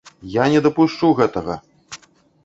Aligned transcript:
Я 0.35 0.45
не 0.53 0.61
дапушчу 0.67 1.09
гэтага! 1.19 1.57